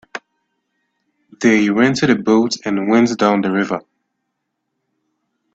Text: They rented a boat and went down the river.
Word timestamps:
They 1.41 1.69
rented 1.69 2.09
a 2.09 2.15
boat 2.15 2.55
and 2.65 2.89
went 2.89 3.15
down 3.19 3.41
the 3.41 3.51
river. 3.51 3.81